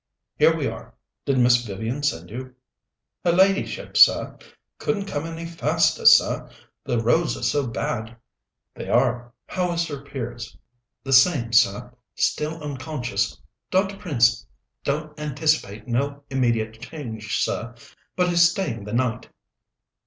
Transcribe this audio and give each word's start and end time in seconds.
"Here 0.35 0.57
we 0.57 0.65
are! 0.65 0.95
Did 1.25 1.37
Miss 1.37 1.63
Vivian 1.63 2.01
send 2.01 2.31
you?" 2.31 2.55
"Her 3.23 3.31
ladyship, 3.33 3.95
sir. 3.95 4.35
Couldn't 4.79 5.05
come 5.05 5.27
any 5.27 5.45
faster, 5.45 6.07
sir; 6.07 6.49
the 6.83 6.99
roads 6.99 7.37
are 7.37 7.43
so 7.43 7.67
bad." 7.67 8.17
"They 8.73 8.89
are. 8.89 9.31
How 9.45 9.73
is 9.73 9.81
Sir 9.81 10.01
Piers?" 10.01 10.57
"The 11.03 11.13
same, 11.13 11.53
sir 11.53 11.93
still 12.15 12.59
unconscious. 12.63 13.39
Dr. 13.69 13.95
Prince 13.95 14.43
don't 14.83 15.19
anticipate 15.19 15.87
no 15.87 16.23
immediate 16.31 16.81
change, 16.81 17.37
sir, 17.37 17.75
but 18.15 18.29
he's 18.29 18.49
staying 18.49 18.85
the 18.85 18.93
night." 18.93 19.29